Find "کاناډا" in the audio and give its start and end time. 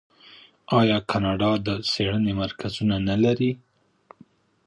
1.09-1.51